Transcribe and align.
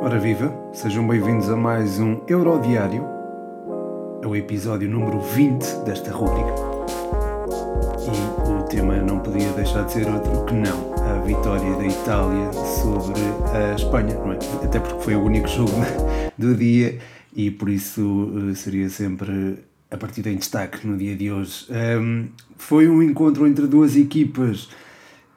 Ora 0.00 0.18
viva, 0.18 0.54
sejam 0.72 1.06
bem-vindos 1.06 1.48
a 1.48 1.56
mais 1.56 1.98
um 1.98 2.20
Eurodiário, 2.28 3.04
é 4.22 4.26
o 4.26 4.36
episódio 4.36 4.88
número 4.88 5.20
20 5.20 5.84
desta 5.84 6.10
rubrica. 6.10 6.54
E 8.06 8.52
o 8.52 8.62
tema 8.64 8.96
não 8.96 9.20
podia 9.20 9.50
deixar 9.52 9.84
de 9.84 9.92
ser 9.92 10.06
outro 10.06 10.44
que 10.44 10.54
não, 10.54 10.94
a 10.94 11.20
vitória 11.22 11.76
da 11.76 11.86
Itália 11.86 12.52
sobre 12.52 13.20
a 13.52 13.74
Espanha, 13.74 14.14
não 14.14 14.32
é? 14.32 14.38
Até 14.64 14.78
porque 14.78 15.02
foi 15.02 15.14
o 15.14 15.22
único 15.22 15.48
jogo 15.48 15.72
do 16.38 16.54
dia 16.54 16.98
e 17.34 17.50
por 17.50 17.68
isso 17.68 18.30
eh, 18.50 18.54
seria 18.54 18.88
sempre 18.88 19.58
a 19.90 19.96
partida 19.96 20.30
em 20.30 20.36
destaque 20.36 20.86
no 20.86 20.96
dia 20.96 21.14
de 21.16 21.30
hoje. 21.30 21.66
Um, 21.70 22.28
foi 22.56 22.88
um 22.88 23.02
encontro 23.02 23.46
entre 23.46 23.66
duas 23.66 23.96
equipas 23.96 24.68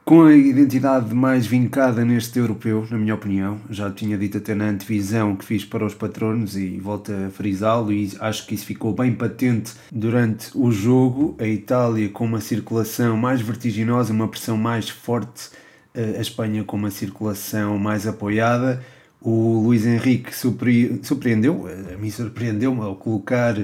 com 0.08 0.24
a 0.24 0.34
identidade 0.34 1.14
mais 1.14 1.46
vincada 1.46 2.06
neste 2.06 2.40
europeu, 2.40 2.88
na 2.90 2.98
minha 2.98 3.14
opinião. 3.14 3.60
Já 3.70 3.92
tinha 3.92 4.18
dito 4.18 4.38
até 4.38 4.56
na 4.56 4.70
antevisão 4.70 5.36
que 5.36 5.44
fiz 5.44 5.66
para 5.66 5.86
os 5.86 5.94
patronos 5.94 6.56
e 6.56 6.80
volto 6.80 7.12
a 7.12 7.30
frisá-lo 7.30 7.92
e 7.92 8.14
acho 8.22 8.48
que 8.48 8.56
isso 8.56 8.66
ficou 8.66 8.94
bem 8.94 9.14
patente 9.14 9.74
durante 9.92 10.50
o 10.56 10.72
jogo. 10.72 11.36
A 11.38 11.46
Itália 11.46 12.08
com 12.08 12.24
uma 12.24 12.40
circulação 12.40 13.18
mais 13.18 13.42
vertiginosa, 13.42 14.14
uma 14.14 14.30
pressão 14.30 14.56
mais 14.56 14.88
forte, 14.88 15.50
eh, 15.94 16.16
a 16.18 16.22
Espanha 16.22 16.64
com 16.64 16.78
uma 16.78 16.90
circulação 16.90 17.78
mais 17.78 18.08
apoiada. 18.08 18.82
O 19.20 19.60
Luís 19.60 19.86
Henrique 19.86 20.32
surpreendeu, 20.34 21.66
a 21.94 21.98
mim 21.98 22.10
surpreendeu-me 22.10 22.80
ao 22.80 22.96
colocar 22.96 23.58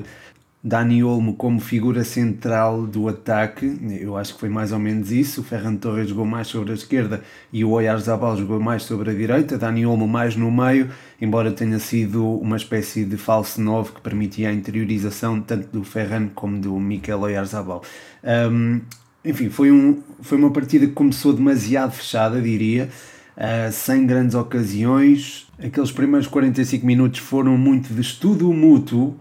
Dani 0.65 1.03
Olmo 1.03 1.35
como 1.35 1.59
figura 1.59 2.05
central 2.05 2.87
do 2.87 3.09
ataque, 3.09 3.77
eu 3.99 4.15
acho 4.15 4.35
que 4.35 4.39
foi 4.39 4.47
mais 4.47 4.71
ou 4.71 4.79
menos 4.79 5.11
isso. 5.11 5.41
O 5.41 5.43
Ferran 5.43 5.75
Torres 5.75 6.07
jogou 6.07 6.25
mais 6.25 6.47
sobre 6.47 6.71
a 6.71 6.73
esquerda 6.73 7.21
e 7.51 7.65
o 7.65 7.71
Oyarzabal 7.71 8.37
jogou 8.37 8.61
mais 8.61 8.83
sobre 8.83 9.11
a 9.11 9.13
direita. 9.13 9.57
Dani 9.57 9.85
Olmo 9.85 10.07
mais 10.07 10.37
no 10.37 10.49
meio, 10.49 10.89
embora 11.19 11.51
tenha 11.51 11.77
sido 11.79 12.25
uma 12.39 12.55
espécie 12.55 13.03
de 13.03 13.17
falso 13.17 13.59
9 13.59 13.91
que 13.91 13.99
permitia 13.99 14.47
a 14.47 14.53
interiorização 14.53 15.41
tanto 15.41 15.67
do 15.67 15.83
Ferran 15.83 16.29
como 16.33 16.57
do 16.57 16.79
Mikel 16.79 17.19
Oyarzabal. 17.19 17.83
Um, 18.23 18.79
enfim, 19.25 19.49
foi, 19.49 19.69
um, 19.69 20.01
foi 20.21 20.37
uma 20.37 20.51
partida 20.51 20.87
que 20.87 20.93
começou 20.93 21.33
demasiado 21.33 21.91
fechada, 21.91 22.41
diria. 22.41 22.89
Uh, 23.35 23.69
sem 23.69 24.05
grandes 24.05 24.33
ocasiões. 24.33 25.45
Aqueles 25.61 25.91
primeiros 25.91 26.27
45 26.27 26.85
minutos 26.85 27.19
foram 27.19 27.57
muito 27.57 27.93
de 27.93 27.99
estudo 27.99 28.53
mútuo 28.53 29.19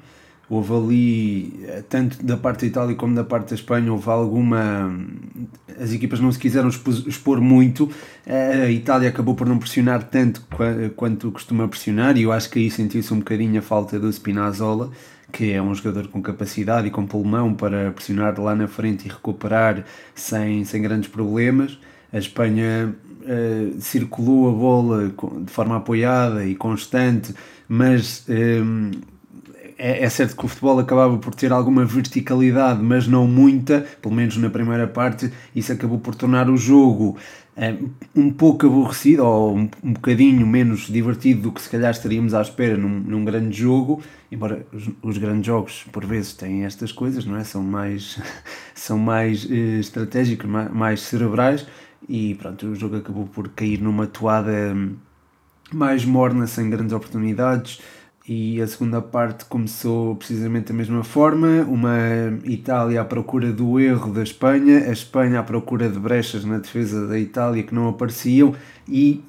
houve 0.55 0.75
ali, 0.75 1.65
eh, 1.67 1.83
tanto 1.89 2.23
da 2.25 2.37
parte 2.37 2.61
da 2.61 2.67
Itália 2.67 2.95
como 2.95 3.15
da 3.15 3.25
parte 3.25 3.49
da 3.49 3.55
Espanha, 3.55 3.91
houve 3.91 4.11
alguma. 4.11 4.95
As 5.81 5.93
equipas 5.93 6.21
não 6.21 6.31
se 6.31 6.39
quiseram 6.39 6.69
expor 6.69 7.41
muito. 7.41 7.91
Eh, 8.27 8.65
a 8.67 8.71
Itália 8.71 9.09
acabou 9.09 9.35
por 9.35 9.49
não 9.49 9.59
pressionar 9.59 10.05
tanto 10.05 10.47
quanto 10.95 11.33
costuma 11.33 11.67
pressionar, 11.67 12.19
e 12.19 12.25
eu 12.25 12.33
acho 12.33 12.51
que 12.51 12.59
aí 12.59 12.71
sentiu-se 12.71 13.13
um 13.15 13.19
bocadinho 13.21 13.59
a 13.59 13.63
falta 13.63 13.99
do 13.99 14.13
Spinazzola, 14.13 14.91
que 15.33 15.53
é 15.53 15.63
um 15.63 15.75
jogador 15.75 16.09
com 16.09 16.21
capacidade 16.21 16.89
e 16.89 16.91
com 16.91 17.07
pulmão 17.07 17.55
para 17.55 17.91
pressionar 17.93 18.39
lá 18.39 18.55
na 18.55 18.69
frente 18.69 19.07
e 19.07 19.09
recuperar 19.09 19.85
sem, 20.15 20.65
sem 20.67 20.83
grandes 20.83 21.09
problemas. 21.09 21.79
A 22.13 22.19
Espanha 22.19 22.95
uh, 23.23 23.81
circulou 23.81 24.51
a 24.51 24.53
bola 24.53 25.09
de 25.09 25.51
forma 25.51 25.79
apoiada 25.79 26.45
e 26.45 26.55
constante, 26.55 27.35
mas 27.67 28.27
é, 29.83 30.05
é, 30.05 30.09
certo 30.09 30.37
que 30.37 30.45
o 30.45 30.49
futebol 30.49 30.79
acabava 30.79 31.19
por 31.19 31.35
ter 31.35 31.51
alguma 31.51 31.85
verticalidade, 31.85 32.81
mas 32.81 33.09
não 33.09 33.27
muita, 33.27 33.85
pelo 34.01 34.15
menos 34.15 34.37
na 34.37 34.49
primeira 34.49 34.87
parte, 34.87 35.33
isso 35.57 35.73
acabou 35.73 35.99
por 35.99 36.15
tornar 36.15 36.49
o 36.49 36.57
jogo 36.57 37.19
é, 37.57 37.77
um 38.15 38.31
pouco 38.31 38.65
aborrecido 38.65 39.25
ou 39.27 39.57
um, 39.57 39.69
um 39.83 39.93
bocadinho 39.93 40.47
menos 40.47 40.87
divertido 40.87 41.43
do 41.43 41.53
que 41.53 41.61
se 41.61 41.69
calhar 41.69 41.91
estaríamos 41.91 42.33
à 42.33 42.41
espera 42.41 42.77
num, 42.77 43.01
num 43.01 43.25
grande 43.25 43.59
jogo, 43.59 44.01
embora 44.31 44.65
os, 44.73 44.89
os, 45.03 45.19
grandes 45.19 45.47
jogos 45.47 45.85
por 45.91 46.07
vezes 46.07 46.33
têm 46.33 46.65
estas 46.65 46.93
coisas, 46.93 47.25
não 47.25 47.37
é? 47.37 47.43
São 47.43 47.65
mais, 47.65 48.21
são 48.77 48.97
mais 48.97 49.49
eh, 49.51 49.81
estratégicos, 49.81 50.49
mais, 50.49 50.73
mais 50.73 51.01
cerebrais 51.01 51.67
e 52.09 52.37
pronto, 52.37 52.69
o 52.69 52.75
jogo 52.77 52.99
acabou 52.99 53.27
por 53.27 53.49
cair 53.49 53.81
numa 53.81 54.07
toada 54.07 54.73
hum, 54.77 54.95
mais 55.75 56.05
morna, 56.05 56.47
sem 56.47 56.71
grandes 56.71 56.93
oportunidades 56.93 57.81
e 58.27 58.61
a 58.61 58.67
segunda 58.67 59.03
parte 59.03 59.45
começou 59.47 60.15
precisamente 60.15 60.69
da 60.69 60.75
mesma 60.75 61.03
forma, 61.03 61.63
uma 61.63 61.97
Itália 62.45 63.01
à 63.01 63.05
procura 63.05 63.53
do 63.53 63.81
erro 63.81 64.13
da 64.13 64.23
Espanha, 64.23 64.79
a 64.89 64.93
Espanha 64.93 65.41
à 65.41 65.43
procura 65.43 65.89
de 65.89 65.99
brechas 65.99 66.45
na 66.45 66.59
defesa 66.59 67.07
da 67.07 67.19
Itália 67.19 67.63
que 67.63 67.75
não 67.75 67.89
apareciam 67.89 68.55
e 68.89 69.23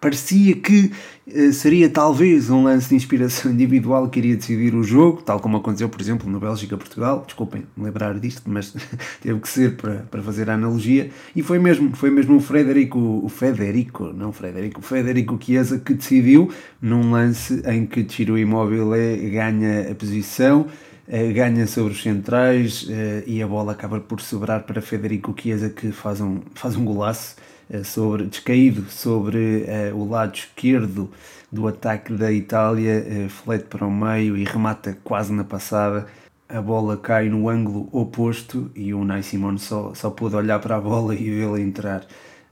parecia 0.00 0.54
que 0.56 0.92
uh, 1.26 1.52
seria 1.52 1.88
talvez 1.88 2.50
um 2.50 2.64
lance 2.64 2.88
de 2.88 2.94
inspiração 2.94 3.50
individual 3.52 4.08
que 4.08 4.18
iria 4.18 4.36
decidir 4.36 4.74
o 4.74 4.82
jogo, 4.82 5.22
tal 5.22 5.40
como 5.40 5.56
aconteceu, 5.56 5.88
por 5.88 6.00
exemplo, 6.00 6.30
no 6.30 6.38
Bélgica-Portugal. 6.38 7.24
Desculpem 7.26 7.64
me 7.76 7.84
lembrar 7.84 8.18
disto, 8.18 8.42
mas 8.46 8.74
teve 9.20 9.40
que 9.40 9.48
ser 9.48 9.76
para, 9.76 10.06
para 10.10 10.22
fazer 10.22 10.50
a 10.50 10.54
analogia. 10.54 11.10
E 11.34 11.42
foi 11.42 11.58
mesmo, 11.58 11.94
foi 11.96 12.10
mesmo 12.10 12.36
o 12.36 12.40
Frederico, 12.40 12.98
o 12.98 13.28
Federico, 13.28 14.12
não 14.12 14.32
Frederico, 14.32 14.80
o 14.80 14.82
Federico 14.82 15.38
Chiesa 15.40 15.78
que 15.78 15.94
decidiu 15.94 16.50
num 16.80 17.10
lance 17.10 17.62
em 17.66 17.86
que 17.86 18.04
Tiro 18.04 18.38
Imóvel 18.38 18.90
ganha 19.30 19.90
a 19.90 19.94
posição 19.94 20.66
eh, 21.08 21.32
ganha 21.32 21.68
sobre 21.68 21.92
os 21.92 22.02
centrais 22.02 22.84
eh, 22.90 23.22
e 23.28 23.40
a 23.40 23.46
bola 23.46 23.72
acaba 23.72 24.00
por 24.00 24.20
sobrar 24.20 24.64
para 24.64 24.82
Federico 24.82 25.32
Chiesa 25.40 25.70
que 25.70 25.92
faz 25.92 26.20
um, 26.20 26.40
faz 26.52 26.74
um 26.74 26.84
golaço 26.84 27.36
eh, 27.38 27.42
sobre, 27.84 28.24
descaído 28.24 28.84
sobre 28.90 29.64
uh, 29.92 29.96
o 29.96 30.08
lado 30.08 30.34
esquerdo 30.34 31.10
do 31.50 31.66
ataque 31.66 32.12
da 32.12 32.30
Itália, 32.32 33.04
uh, 33.26 33.28
flete 33.28 33.64
para 33.64 33.86
o 33.86 33.90
meio 33.90 34.36
e 34.36 34.44
remata 34.44 34.96
quase 35.02 35.32
na 35.32 35.44
passada. 35.44 36.06
A 36.48 36.62
bola 36.62 36.96
cai 36.96 37.28
no 37.28 37.48
ângulo 37.48 37.88
oposto 37.90 38.70
e 38.74 38.94
o 38.94 39.04
Nai 39.04 39.22
Simone 39.22 39.58
só, 39.58 39.92
só 39.94 40.10
pôde 40.10 40.36
olhar 40.36 40.60
para 40.60 40.76
a 40.76 40.80
bola 40.80 41.14
e 41.14 41.28
vê-la 41.28 41.60
entrar. 41.60 42.06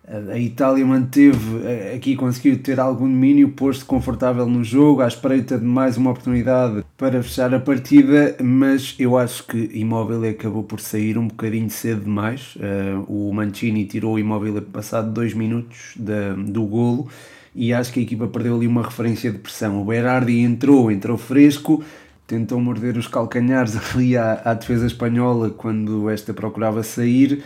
A 0.06 0.38
Itália 0.38 0.84
manteve, 0.84 1.66
aqui 1.94 2.15
conseguiu 2.15 2.59
ter 2.59 2.78
algum 2.78 3.09
domínio, 3.09 3.48
posto 3.48 3.87
confortável 3.87 4.44
no 4.47 4.62
jogo, 4.62 5.00
à 5.00 5.09
espreita 5.09 5.56
de 5.56 5.65
mais 5.65 5.97
uma 5.97 6.10
oportunidade 6.10 6.84
para 6.94 7.22
fechar 7.22 7.54
a 7.54 7.59
partida, 7.59 8.37
mas 8.43 8.94
eu 8.98 9.16
acho 9.16 9.47
que 9.47 9.70
Immobile 9.72 10.28
acabou 10.28 10.62
por 10.62 10.78
sair 10.78 11.16
um 11.16 11.28
bocadinho 11.28 11.70
cedo 11.70 12.03
demais. 12.03 12.54
o 13.09 13.32
Mancini 13.32 13.87
tirou 13.87 14.14
o 14.14 14.19
Immobile 14.19 14.60
passado 14.60 15.10
dois 15.10 15.32
minutos 15.32 15.94
do 15.97 16.66
golo 16.66 17.09
e 17.54 17.72
acho 17.72 17.91
que 17.91 18.00
a 18.00 18.03
equipa 18.03 18.26
perdeu 18.26 18.56
ali 18.56 18.66
uma 18.66 18.82
referência 18.82 19.32
de 19.32 19.38
pressão. 19.38 19.81
O 19.81 19.87
Berardi 19.87 20.38
entrou, 20.41 20.91
entrou 20.91 21.16
fresco, 21.16 21.82
tentou 22.26 22.60
morder 22.60 22.98
os 22.98 23.06
calcanhares 23.06 23.75
ali 23.94 24.19
à, 24.19 24.43
à 24.44 24.53
defesa 24.53 24.87
espanhola 24.87 25.48
quando 25.48 26.10
esta 26.10 26.34
procurava 26.34 26.82
sair 26.82 27.43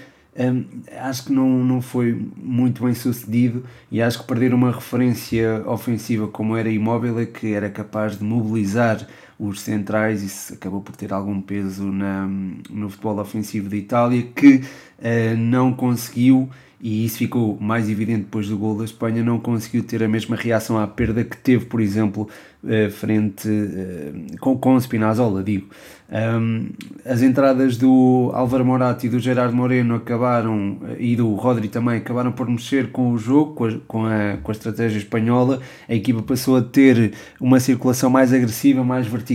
acho 1.00 1.24
que 1.24 1.32
não, 1.32 1.48
não 1.64 1.82
foi 1.82 2.12
muito 2.36 2.84
bem 2.84 2.94
sucedido 2.94 3.64
e 3.90 4.00
acho 4.00 4.20
que 4.20 4.26
perder 4.26 4.54
uma 4.54 4.70
referência 4.70 5.62
ofensiva 5.66 6.28
como 6.28 6.56
era 6.56 6.68
imóvel 6.68 7.18
é 7.18 7.26
que 7.26 7.52
era 7.52 7.68
capaz 7.68 8.18
de 8.18 8.24
mobilizar 8.24 9.06
os 9.38 9.60
centrais 9.60 10.22
isso 10.22 10.54
acabou 10.54 10.80
por 10.80 10.96
ter 10.96 11.12
algum 11.12 11.40
peso 11.40 11.92
na, 11.92 12.26
no 12.70 12.90
futebol 12.90 13.18
ofensivo 13.18 13.68
da 13.68 13.76
Itália 13.76 14.22
que 14.34 14.56
uh, 14.56 15.36
não 15.36 15.72
conseguiu 15.72 16.48
e 16.80 17.04
isso 17.04 17.18
ficou 17.18 17.58
mais 17.60 17.90
evidente 17.90 18.20
depois 18.22 18.48
do 18.48 18.56
gol 18.56 18.76
da 18.76 18.84
Espanha, 18.84 19.22
não 19.24 19.40
conseguiu 19.40 19.82
ter 19.82 20.02
a 20.02 20.08
mesma 20.08 20.36
reação 20.36 20.78
à 20.78 20.86
perda 20.86 21.24
que 21.24 21.36
teve, 21.36 21.66
por 21.66 21.80
exemplo, 21.80 22.28
eh, 22.66 22.88
frente 22.88 23.48
uh, 23.48 24.38
com, 24.40 24.56
com 24.58 24.80
Spinazzola, 24.80 25.42
digo. 25.42 25.68
Um, 26.10 26.70
as 27.04 27.20
entradas 27.20 27.76
do 27.76 28.30
Álvaro 28.32 28.64
Morata 28.64 29.06
e 29.06 29.08
do 29.08 29.18
Gerardo 29.18 29.54
Moreno 29.54 29.96
acabaram, 29.96 30.78
e 30.98 31.14
do 31.14 31.34
Rodri 31.34 31.68
também, 31.68 31.98
acabaram 31.98 32.32
por 32.32 32.48
mexer 32.48 32.90
com 32.90 33.12
o 33.12 33.18
jogo, 33.18 33.54
com 33.54 33.64
a, 33.66 33.72
com 33.86 34.06
a, 34.06 34.36
com 34.42 34.50
a 34.50 34.52
estratégia 34.52 34.98
espanhola. 34.98 35.60
A 35.88 35.94
equipa 35.94 36.22
passou 36.22 36.56
a 36.56 36.62
ter 36.62 37.12
uma 37.40 37.60
circulação 37.60 38.08
mais 38.08 38.32
agressiva, 38.32 38.82
mais 38.82 39.06
vertical, 39.06 39.27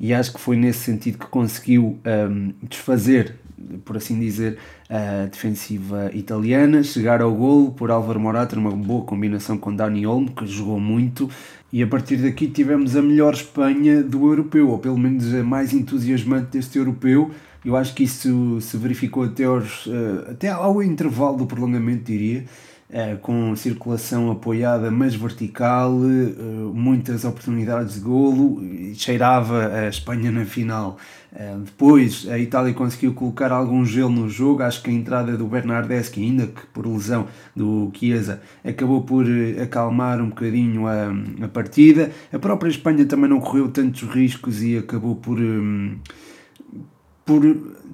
e 0.00 0.12
acho 0.12 0.32
que 0.32 0.40
foi 0.40 0.56
nesse 0.56 0.80
sentido 0.80 1.18
que 1.18 1.26
conseguiu 1.26 1.98
um, 2.04 2.52
desfazer 2.62 3.36
por 3.84 3.96
assim 3.96 4.18
dizer, 4.18 4.58
a 4.88 5.26
defensiva 5.26 6.10
italiana, 6.12 6.82
chegar 6.82 7.20
ao 7.20 7.32
golo 7.32 7.72
por 7.72 7.90
Álvaro 7.90 8.20
Morata, 8.20 8.56
numa 8.56 8.70
boa 8.70 9.04
combinação 9.04 9.56
com 9.56 9.74
Dani 9.74 10.06
Olmo, 10.06 10.30
que 10.32 10.46
jogou 10.46 10.78
muito, 10.78 11.28
e 11.72 11.82
a 11.82 11.86
partir 11.86 12.16
daqui 12.16 12.48
tivemos 12.48 12.96
a 12.96 13.02
melhor 13.02 13.34
Espanha 13.34 14.02
do 14.02 14.26
europeu, 14.26 14.70
ou 14.70 14.78
pelo 14.78 14.98
menos 14.98 15.32
a 15.34 15.42
mais 15.42 15.72
entusiasmante 15.72 16.50
deste 16.52 16.78
europeu. 16.78 17.30
Eu 17.64 17.76
acho 17.76 17.94
que 17.94 18.04
isso 18.04 18.60
se 18.60 18.76
verificou 18.76 19.24
até, 19.24 19.44
aos, 19.44 19.88
eh, 19.88 20.32
até 20.32 20.50
ao 20.50 20.82
intervalo 20.82 21.38
do 21.38 21.46
prolongamento, 21.46 22.04
diria. 22.04 22.44
Uh, 22.94 23.18
com 23.18 23.54
circulação 23.56 24.30
apoiada, 24.30 24.90
mas 24.90 25.14
vertical, 25.14 25.92
uh, 25.92 26.72
muitas 26.72 27.24
oportunidades 27.24 27.94
de 27.94 28.00
golo, 28.00 28.62
cheirava 28.94 29.66
a 29.66 29.88
Espanha 29.88 30.30
na 30.30 30.44
final. 30.44 30.96
Uh, 31.32 31.58
depois 31.58 32.28
a 32.30 32.38
Itália 32.38 32.72
conseguiu 32.72 33.12
colocar 33.12 33.50
algum 33.50 33.84
gelo 33.84 34.10
no 34.10 34.28
jogo, 34.28 34.62
acho 34.62 34.80
que 34.82 34.90
a 34.90 34.92
entrada 34.92 35.36
do 35.36 35.46
Bernardeschi, 35.46 36.22
ainda 36.22 36.46
que 36.46 36.64
por 36.72 36.86
lesão 36.86 37.26
do 37.54 37.90
Chiesa, 37.92 38.40
acabou 38.64 39.02
por 39.02 39.26
acalmar 39.60 40.20
um 40.20 40.28
bocadinho 40.28 40.86
a, 40.86 41.12
a 41.42 41.48
partida. 41.48 42.12
A 42.32 42.38
própria 42.38 42.70
Espanha 42.70 43.04
também 43.04 43.28
não 43.28 43.40
correu 43.40 43.68
tantos 43.68 44.02
riscos 44.08 44.62
e 44.62 44.78
acabou 44.78 45.16
por. 45.16 45.38
Um, 45.40 45.96
por 47.24 47.42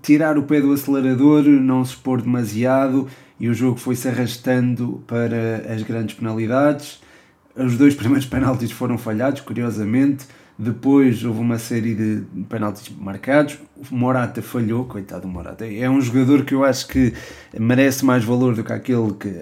tirar 0.03 0.37
o 0.37 0.43
pé 0.43 0.61
do 0.61 0.73
acelerador, 0.73 1.45
não 1.45 1.85
se 1.85 1.93
expor 1.93 2.21
demasiado 2.21 3.07
e 3.41 3.49
o 3.49 3.55
jogo 3.55 3.79
foi-se 3.79 4.07
arrastando 4.07 5.03
para 5.07 5.73
as 5.75 5.83
grandes 5.83 6.15
penalidades. 6.15 7.01
Os 7.57 7.79
dois 7.79 7.95
primeiros 7.97 8.27
penaltis 8.27 8.71
foram 8.71 8.99
falhados, 8.99 9.41
curiosamente. 9.41 10.27
Depois 10.63 11.25
houve 11.25 11.41
uma 11.41 11.59
série 11.59 11.95
de 11.95 12.23
penaltis 12.51 12.93
marcados. 13.01 13.59
O 13.91 13.95
Morata 13.95 14.43
falhou, 14.43 14.85
coitado 14.85 15.23
do 15.23 15.29
Morata. 15.29 15.67
É 15.67 15.89
um 15.89 16.03
jogador 16.03 16.45
que 16.45 16.53
eu 16.53 16.63
acho 16.63 16.87
que 16.87 17.15
merece 17.59 18.05
mais 18.05 18.23
valor 18.23 18.55
do 18.55 18.63
que 18.63 18.71
aquele 18.71 19.15
que, 19.15 19.33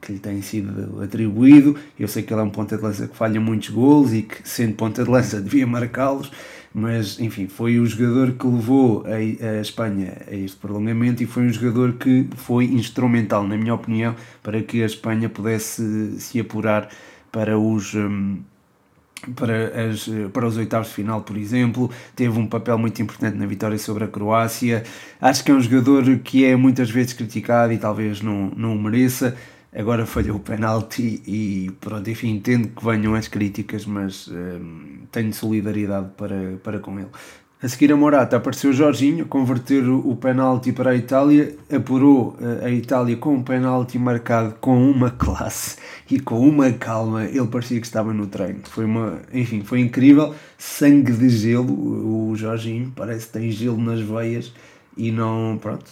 que 0.00 0.12
lhe 0.12 0.18
tem 0.18 0.40
sido 0.40 1.02
atribuído. 1.02 1.76
Eu 2.00 2.08
sei 2.08 2.22
que 2.22 2.32
ele 2.32 2.40
é 2.40 2.44
um 2.44 2.48
ponta 2.48 2.78
de 2.78 2.82
lança 2.82 3.06
que 3.06 3.14
falha 3.14 3.38
muitos 3.38 3.68
golos 3.68 4.14
e 4.14 4.22
que, 4.22 4.48
sendo 4.48 4.72
ponta 4.74 5.04
de 5.04 5.10
lança, 5.10 5.38
devia 5.42 5.66
marcá-los 5.66 6.32
mas 6.74 7.20
enfim, 7.20 7.48
foi 7.48 7.78
o 7.78 7.84
jogador 7.84 8.32
que 8.32 8.46
levou 8.46 9.04
a, 9.06 9.16
a, 9.16 9.60
Espanha 9.60 10.22
a 10.26 10.34
este 10.34 10.56
prolongamento 10.56 11.22
e 11.22 11.26
foi 11.26 11.42
um 11.42 11.52
jogador 11.52 11.92
que 11.98 12.26
foi 12.34 12.64
instrumental, 12.64 13.46
na 13.46 13.58
minha 13.58 13.74
opinião, 13.74 14.16
para 14.42 14.62
que 14.62 14.82
a 14.82 14.86
Espanha 14.86 15.28
pudesse 15.28 16.18
se 16.18 16.40
apurar 16.40 16.88
para 17.30 17.58
os. 17.58 17.94
Um, 17.94 18.38
para, 19.34 19.88
as, 19.90 20.08
para 20.32 20.46
os 20.46 20.56
oitavos 20.56 20.88
de 20.88 20.94
final, 20.94 21.22
por 21.22 21.36
exemplo, 21.36 21.90
teve 22.14 22.38
um 22.38 22.46
papel 22.46 22.76
muito 22.78 23.00
importante 23.00 23.36
na 23.36 23.46
vitória 23.46 23.78
sobre 23.78 24.04
a 24.04 24.08
Croácia. 24.08 24.82
Acho 25.20 25.44
que 25.44 25.50
é 25.50 25.54
um 25.54 25.60
jogador 25.60 26.04
que 26.18 26.44
é 26.44 26.56
muitas 26.56 26.90
vezes 26.90 27.12
criticado 27.12 27.72
e 27.72 27.78
talvez 27.78 28.20
não, 28.20 28.50
não 28.56 28.74
o 28.74 28.82
mereça, 28.82 29.36
agora 29.74 30.04
falhou 30.04 30.36
o 30.36 30.40
penalti 30.40 31.22
e 31.26 31.70
pronto, 31.80 32.08
enfim, 32.10 32.30
entendo 32.30 32.68
que 32.68 32.84
venham 32.84 33.14
as 33.14 33.28
críticas, 33.28 33.86
mas 33.86 34.28
hum, 34.28 35.04
tenho 35.10 35.32
solidariedade 35.32 36.10
para, 36.16 36.58
para 36.62 36.78
com 36.78 36.98
ele. 36.98 37.08
A 37.62 37.68
seguir 37.68 37.92
a 37.92 37.96
Morata 37.96 38.38
apareceu 38.38 38.72
Jorginho, 38.72 39.24
converter 39.24 39.88
o 39.88 40.16
penalti 40.16 40.72
para 40.72 40.90
a 40.90 40.96
Itália, 40.96 41.54
apurou 41.72 42.36
eh, 42.40 42.66
a 42.66 42.68
Itália 42.68 43.16
com 43.16 43.36
um 43.36 43.42
penalti 43.44 44.00
marcado 44.00 44.56
com 44.60 44.90
uma 44.90 45.10
classe 45.12 45.76
e 46.10 46.18
com 46.18 46.40
uma 46.40 46.72
calma, 46.72 47.24
ele 47.24 47.46
parecia 47.46 47.78
que 47.80 47.86
estava 47.86 48.12
no 48.12 48.26
treino. 48.26 48.62
Foi 48.64 48.84
uma, 48.84 49.20
enfim, 49.32 49.62
foi 49.62 49.78
incrível, 49.78 50.34
sangue 50.58 51.12
de 51.12 51.28
gelo, 51.28 52.30
o 52.30 52.34
Jorginho 52.34 52.92
parece 52.96 53.26
que 53.26 53.34
tem 53.34 53.48
gelo 53.52 53.78
nas 53.80 54.00
veias 54.00 54.52
e 54.96 55.10
não, 55.10 55.58
pronto, 55.60 55.90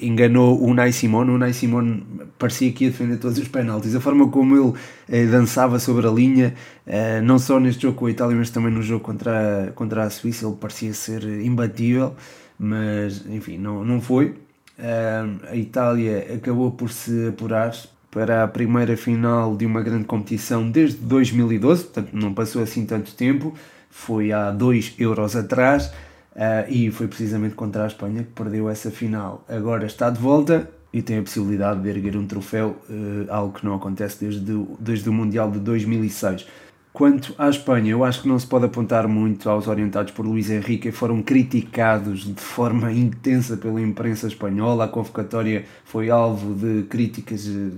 enganou 0.00 0.62
o 0.62 0.72
Nai 0.72 0.92
Simone. 0.92 1.30
O 1.30 1.38
Nai 1.38 1.52
Simone 1.52 2.02
parecia 2.38 2.72
que 2.72 2.84
ia 2.84 2.90
defender 2.90 3.18
todos 3.18 3.38
os 3.38 3.48
penaltis. 3.48 3.94
A 3.94 4.00
forma 4.00 4.28
como 4.28 4.56
ele 4.56 4.72
eh, 5.08 5.26
dançava 5.26 5.78
sobre 5.78 6.06
a 6.06 6.10
linha, 6.10 6.54
eh, 6.86 7.20
não 7.20 7.38
só 7.38 7.60
neste 7.60 7.82
jogo 7.82 7.98
com 7.98 8.06
a 8.06 8.10
Itália, 8.10 8.36
mas 8.36 8.50
também 8.50 8.72
no 8.72 8.82
jogo 8.82 9.04
contra 9.04 9.68
a, 9.68 9.72
contra 9.72 10.04
a 10.04 10.10
Suíça, 10.10 10.46
ele 10.46 10.56
parecia 10.56 10.94
ser 10.94 11.22
imbatível, 11.22 12.14
mas 12.58 13.26
enfim, 13.28 13.58
não, 13.58 13.84
não 13.84 14.00
foi. 14.00 14.34
Eh, 14.78 15.24
a 15.50 15.56
Itália 15.56 16.34
acabou 16.34 16.70
por 16.70 16.90
se 16.90 17.28
apurar 17.28 17.74
para 18.10 18.42
a 18.42 18.48
primeira 18.48 18.96
final 18.96 19.54
de 19.54 19.66
uma 19.66 19.82
grande 19.82 20.04
competição 20.04 20.68
desde 20.68 20.96
2012, 20.96 21.84
portanto 21.84 22.10
não 22.14 22.32
passou 22.34 22.62
assim 22.62 22.86
tanto 22.86 23.14
tempo, 23.14 23.54
foi 23.90 24.32
há 24.32 24.50
dois 24.50 24.94
euros 24.98 25.36
atrás. 25.36 25.92
Uh, 26.34 26.70
e 26.70 26.90
foi 26.90 27.08
precisamente 27.08 27.54
contra 27.54 27.84
a 27.84 27.86
Espanha 27.86 28.22
que 28.22 28.30
perdeu 28.30 28.68
essa 28.68 28.90
final. 28.90 29.44
Agora 29.48 29.86
está 29.86 30.10
de 30.10 30.20
volta 30.20 30.70
e 30.92 31.02
tem 31.02 31.18
a 31.18 31.22
possibilidade 31.22 31.80
de 31.80 31.88
erguer 31.88 32.16
um 32.16 32.26
troféu, 32.26 32.76
uh, 32.88 33.26
algo 33.28 33.58
que 33.58 33.64
não 33.64 33.74
acontece 33.74 34.20
desde, 34.20 34.66
desde 34.78 35.08
o 35.08 35.12
Mundial 35.12 35.50
de 35.50 35.58
2006. 35.58 36.46
Quanto 36.92 37.32
à 37.38 37.48
Espanha, 37.48 37.92
eu 37.92 38.02
acho 38.02 38.22
que 38.22 38.28
não 38.28 38.36
se 38.36 38.46
pode 38.46 38.64
apontar 38.64 39.06
muito 39.06 39.48
aos 39.48 39.68
orientados 39.68 40.12
por 40.12 40.26
Luís 40.26 40.50
Henrique, 40.50 40.90
foram 40.90 41.22
criticados 41.22 42.24
de 42.24 42.40
forma 42.40 42.92
intensa 42.92 43.56
pela 43.56 43.80
imprensa 43.80 44.26
espanhola. 44.26 44.86
A 44.86 44.88
convocatória 44.88 45.64
foi 45.84 46.10
alvo 46.10 46.52
de 46.52 46.82
críticas 46.88 47.46
eh, 47.46 47.70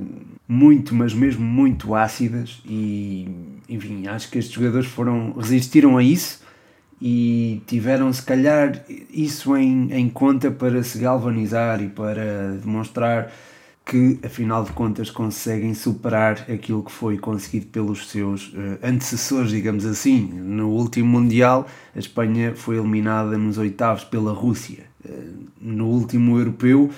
muito, 0.48 0.94
mas 0.94 1.12
mesmo 1.12 1.44
muito 1.44 1.94
ácidas 1.94 2.62
e, 2.64 3.28
enfim, 3.68 4.06
acho 4.06 4.30
que 4.30 4.38
estes 4.38 4.54
jogadores 4.54 4.86
foram 4.86 5.32
resistiram 5.32 5.98
a 5.98 6.02
isso 6.02 6.40
e 7.04 7.60
tiveram 7.66 8.12
se 8.12 8.22
calhar 8.22 8.84
isso 9.10 9.56
em, 9.56 9.92
em 9.92 10.08
conta 10.08 10.52
para 10.52 10.84
se 10.84 10.98
galvanizar 11.00 11.82
e 11.82 11.88
para 11.88 12.52
demonstrar 12.62 13.32
que 13.84 14.20
afinal 14.24 14.62
de 14.62 14.70
contas 14.70 15.10
conseguem 15.10 15.74
superar 15.74 16.46
aquilo 16.48 16.84
que 16.84 16.92
foi 16.92 17.18
conseguido 17.18 17.66
pelos 17.66 18.08
seus 18.08 18.50
uh, 18.50 18.78
antecessores, 18.84 19.50
digamos 19.50 19.84
assim. 19.84 20.28
No 20.32 20.68
último 20.68 21.08
Mundial, 21.20 21.66
a 21.92 21.98
Espanha 21.98 22.54
foi 22.54 22.76
eliminada 22.76 23.36
nos 23.36 23.58
oitavos 23.58 24.04
pela 24.04 24.32
Rússia. 24.32 24.84
Uh, 25.04 25.48
no 25.60 25.88
último 25.88 26.38
Europeu, 26.38 26.88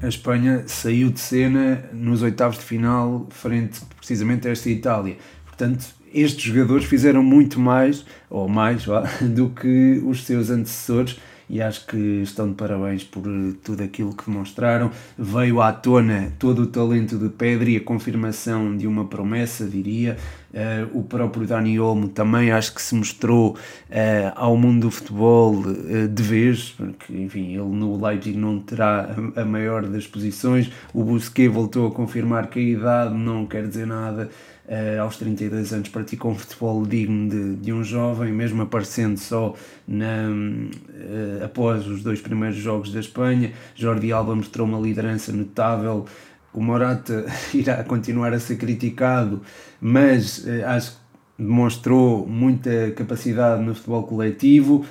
a 0.00 0.06
Espanha 0.06 0.62
saiu 0.68 1.10
de 1.10 1.18
cena 1.18 1.82
nos 1.92 2.22
oitavos 2.22 2.58
de 2.58 2.64
final 2.64 3.26
frente 3.30 3.80
precisamente 3.96 4.46
a 4.46 4.52
esta 4.52 4.70
Itália. 4.70 5.16
Portanto, 5.44 5.97
estes 6.12 6.42
jogadores 6.42 6.84
fizeram 6.84 7.22
muito 7.22 7.58
mais, 7.60 8.04
ou 8.28 8.48
mais, 8.48 8.84
do 9.34 9.50
que 9.50 10.02
os 10.04 10.24
seus 10.24 10.50
antecessores 10.50 11.16
e 11.50 11.62
acho 11.62 11.86
que 11.86 11.96
estão 11.96 12.48
de 12.48 12.54
parabéns 12.54 13.02
por 13.04 13.22
tudo 13.62 13.82
aquilo 13.82 14.14
que 14.14 14.26
demonstraram. 14.26 14.90
Veio 15.16 15.62
à 15.62 15.72
tona 15.72 16.32
todo 16.38 16.62
o 16.62 16.66
talento 16.66 17.16
de 17.16 17.28
Pedri, 17.30 17.76
a 17.76 17.80
confirmação 17.80 18.76
de 18.76 18.86
uma 18.86 19.06
promessa, 19.06 19.64
diria. 19.64 20.18
Uh, 20.48 20.98
o 20.98 21.02
próprio 21.02 21.46
Dani 21.46 21.78
Olmo 21.78 22.08
também 22.08 22.50
acho 22.50 22.74
que 22.74 22.80
se 22.80 22.94
mostrou 22.94 23.50
uh, 23.50 24.32
ao 24.34 24.56
mundo 24.56 24.86
do 24.86 24.90
futebol 24.90 25.54
uh, 25.54 26.08
de 26.08 26.22
vez, 26.22 26.70
porque 26.70 27.12
enfim, 27.12 27.52
ele 27.52 27.68
no 27.68 28.02
Leipzig 28.02 28.36
não 28.36 28.58
terá 28.58 29.14
a 29.36 29.44
maior 29.44 29.86
das 29.86 30.06
posições. 30.06 30.70
O 30.94 31.04
Busquets 31.04 31.52
voltou 31.52 31.86
a 31.88 31.90
confirmar 31.90 32.46
que 32.46 32.58
a 32.58 32.62
idade 32.62 33.14
não 33.14 33.44
quer 33.44 33.66
dizer 33.66 33.86
nada 33.86 34.30
uh, 34.68 35.02
aos 35.02 35.16
32 35.16 35.72
anos 35.72 35.88
praticou 35.88 36.32
um 36.32 36.34
futebol 36.34 36.84
digno 36.86 37.28
de, 37.28 37.56
de 37.56 37.72
um 37.72 37.82
jovem, 37.82 38.32
mesmo 38.32 38.62
aparecendo 38.62 39.18
só 39.18 39.54
na, 39.86 40.28
uh, 40.28 41.44
após 41.44 41.86
os 41.86 42.02
dois 42.02 42.20
primeiros 42.20 42.58
jogos 42.58 42.92
da 42.92 43.00
Espanha. 43.00 43.52
Jordi 43.74 44.12
Alba 44.12 44.34
mostrou 44.34 44.66
uma 44.66 44.78
liderança 44.78 45.32
notável. 45.32 46.06
O 46.52 46.60
Morata 46.60 47.26
irá 47.54 47.82
continuar 47.84 48.32
a 48.32 48.40
ser 48.40 48.56
criticado, 48.56 49.42
mas 49.80 50.38
uh, 50.38 50.66
acho 50.66 50.92
que 50.92 50.98
demonstrou 51.38 52.26
muita 52.26 52.90
capacidade 52.92 53.62
no 53.62 53.74
futebol 53.74 54.02
coletivo 54.02 54.84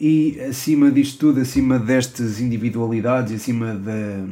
e 0.00 0.40
acima 0.48 0.90
disto 0.90 1.18
tudo, 1.18 1.42
acima 1.42 1.78
destas 1.78 2.40
individualidades, 2.40 3.34
acima 3.34 3.74
da, 3.74 4.24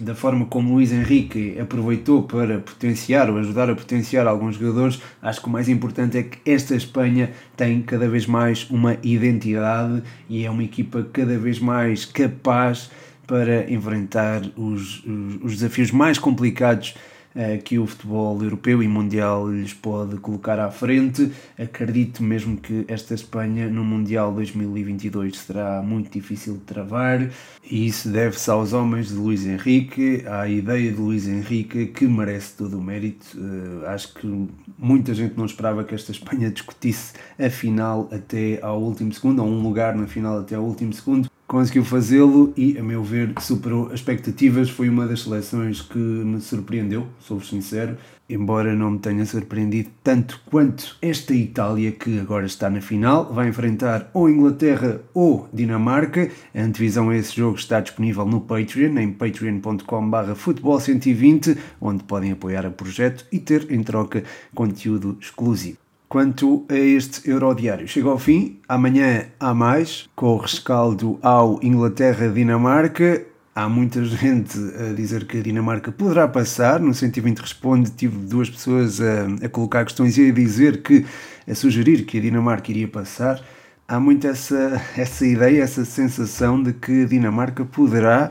da 0.00 0.14
forma 0.16 0.46
como 0.46 0.74
Luís 0.74 0.90
Henrique 0.90 1.56
aproveitou 1.60 2.24
para 2.24 2.58
potenciar 2.58 3.30
ou 3.30 3.38
ajudar 3.38 3.70
a 3.70 3.74
potenciar 3.76 4.26
alguns 4.26 4.56
jogadores, 4.56 5.00
acho 5.22 5.40
que 5.40 5.46
o 5.46 5.50
mais 5.50 5.68
importante 5.68 6.18
é 6.18 6.24
que 6.24 6.38
esta 6.50 6.74
Espanha 6.74 7.30
tem 7.56 7.80
cada 7.82 8.08
vez 8.08 8.26
mais 8.26 8.68
uma 8.68 8.96
identidade 9.00 10.02
e 10.28 10.44
é 10.44 10.50
uma 10.50 10.64
equipa 10.64 11.06
cada 11.12 11.38
vez 11.38 11.60
mais 11.60 12.04
capaz 12.04 12.90
para 13.26 13.70
enfrentar 13.70 14.42
os, 14.56 15.04
os, 15.04 15.42
os 15.42 15.52
desafios 15.52 15.90
mais 15.90 16.18
complicados 16.18 16.94
eh, 17.34 17.56
que 17.56 17.78
o 17.78 17.86
futebol 17.86 18.42
europeu 18.42 18.82
e 18.82 18.88
mundial 18.88 19.50
lhes 19.50 19.72
pode 19.72 20.18
colocar 20.18 20.58
à 20.58 20.70
frente. 20.70 21.32
Acredito 21.58 22.22
mesmo 22.22 22.58
que 22.58 22.84
esta 22.86 23.14
Espanha 23.14 23.70
no 23.70 23.82
Mundial 23.82 24.34
2022 24.34 25.38
será 25.38 25.82
muito 25.82 26.10
difícil 26.10 26.54
de 26.54 26.60
travar 26.60 27.30
e 27.64 27.86
isso 27.86 28.10
deve-se 28.10 28.50
aos 28.50 28.74
homens 28.74 29.08
de 29.08 29.14
Luís 29.14 29.46
Henrique, 29.46 30.24
à 30.26 30.46
ideia 30.46 30.92
de 30.92 31.00
Luís 31.00 31.26
Henrique 31.26 31.86
que 31.86 32.06
merece 32.06 32.54
todo 32.54 32.78
o 32.78 32.82
mérito. 32.82 33.26
Uh, 33.34 33.86
acho 33.86 34.12
que 34.12 34.48
muita 34.78 35.14
gente 35.14 35.34
não 35.34 35.46
esperava 35.46 35.84
que 35.84 35.94
esta 35.94 36.12
Espanha 36.12 36.50
discutisse 36.50 37.14
a 37.38 37.48
final 37.48 38.10
até 38.12 38.58
ao 38.60 38.78
último 38.78 39.10
segundo, 39.10 39.42
ou 39.42 39.48
um 39.48 39.62
lugar 39.62 39.96
na 39.96 40.06
final 40.06 40.40
até 40.40 40.54
ao 40.54 40.64
último 40.64 40.92
segundo 40.92 41.31
conseguiu 41.52 41.84
fazê-lo 41.84 42.50
e, 42.56 42.78
a 42.78 42.82
meu 42.82 43.04
ver, 43.04 43.34
superou 43.38 43.88
as 43.88 43.94
expectativas. 43.94 44.70
Foi 44.70 44.88
uma 44.88 45.06
das 45.06 45.20
seleções 45.20 45.82
que 45.82 45.98
me 45.98 46.40
surpreendeu, 46.40 47.06
sou 47.20 47.42
sincero, 47.42 47.98
embora 48.26 48.74
não 48.74 48.92
me 48.92 48.98
tenha 48.98 49.26
surpreendido 49.26 49.90
tanto 50.02 50.40
quanto 50.46 50.96
esta 51.02 51.34
Itália, 51.34 51.92
que 51.92 52.18
agora 52.18 52.46
está 52.46 52.70
na 52.70 52.80
final, 52.80 53.30
vai 53.34 53.48
enfrentar 53.48 54.10
ou 54.14 54.30
Inglaterra 54.30 55.02
ou 55.12 55.46
Dinamarca. 55.52 56.30
A 56.54 56.62
antevisão 56.62 57.10
a 57.10 57.16
esse 57.18 57.36
jogo 57.36 57.58
está 57.58 57.80
disponível 57.80 58.24
no 58.24 58.40
Patreon, 58.40 58.96
em 58.96 59.12
patreon.com.br 59.12 60.32
futebol120, 60.34 61.58
onde 61.78 62.02
podem 62.04 62.32
apoiar 62.32 62.64
o 62.64 62.72
projeto 62.72 63.26
e 63.30 63.38
ter 63.38 63.70
em 63.70 63.82
troca 63.82 64.24
conteúdo 64.54 65.18
exclusivo. 65.20 65.81
Quanto 66.12 66.66
a 66.68 66.74
este 66.74 67.30
Eurodiário, 67.30 67.88
chega 67.88 68.10
ao 68.10 68.18
fim. 68.18 68.60
Amanhã 68.68 69.28
há 69.40 69.54
mais, 69.54 70.10
com 70.14 70.34
o 70.34 70.36
rescaldo 70.36 71.18
ao 71.22 71.58
Inglaterra-Dinamarca. 71.62 73.24
Há 73.54 73.66
muita 73.66 74.04
gente 74.04 74.58
a 74.78 74.92
dizer 74.92 75.26
que 75.26 75.38
a 75.38 75.42
Dinamarca 75.42 75.90
poderá 75.90 76.28
passar. 76.28 76.80
No 76.80 76.92
120 76.92 77.38
Responde, 77.38 77.92
tive 77.92 78.18
duas 78.26 78.50
pessoas 78.50 79.00
a, 79.00 79.46
a 79.46 79.48
colocar 79.48 79.86
questões 79.86 80.18
e 80.18 80.28
a 80.28 80.32
dizer 80.34 80.82
que, 80.82 81.06
a 81.48 81.54
sugerir 81.54 82.04
que 82.04 82.18
a 82.18 82.20
Dinamarca 82.20 82.70
iria 82.70 82.88
passar. 82.88 83.42
Há 83.88 83.98
muito 83.98 84.26
essa, 84.26 84.82
essa 84.94 85.26
ideia, 85.26 85.62
essa 85.62 85.82
sensação 85.82 86.62
de 86.62 86.74
que 86.74 87.04
a 87.04 87.06
Dinamarca 87.06 87.64
poderá 87.64 88.30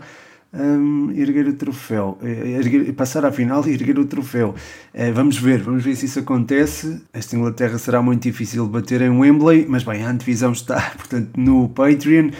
um, 0.53 1.11
erguer 1.11 1.47
o 1.47 1.53
troféu, 1.53 2.17
eh, 2.21 2.57
erguer, 2.59 2.93
passar 2.93 3.25
à 3.25 3.31
final 3.31 3.65
e 3.67 3.71
erguer 3.71 3.97
o 3.97 4.05
troféu. 4.05 4.55
Uh, 4.93 5.13
vamos 5.13 5.37
ver, 5.37 5.61
vamos 5.61 5.83
ver 5.83 5.95
se 5.95 6.05
isso 6.05 6.19
acontece. 6.19 7.01
Esta 7.13 7.35
Inglaterra 7.35 7.77
será 7.77 8.01
muito 8.01 8.23
difícil 8.23 8.65
de 8.65 8.71
bater 8.71 9.01
em 9.01 9.09
Wembley, 9.09 9.65
mas 9.67 9.83
bem, 9.83 10.03
a 10.03 10.09
antevisão 10.09 10.51
está, 10.51 10.91
portanto, 10.97 11.31
no 11.37 11.69
Patreon. 11.69 12.31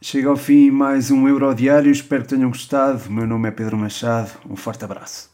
Chega 0.00 0.28
ao 0.28 0.36
fim 0.36 0.68
mais 0.70 1.12
um 1.12 1.28
Euro 1.28 1.54
Diário, 1.54 1.92
espero 1.92 2.24
que 2.24 2.30
tenham 2.30 2.50
gostado. 2.50 3.08
O 3.08 3.12
meu 3.12 3.26
nome 3.26 3.48
é 3.48 3.52
Pedro 3.52 3.76
Machado, 3.76 4.32
um 4.50 4.56
forte 4.56 4.84
abraço. 4.84 5.30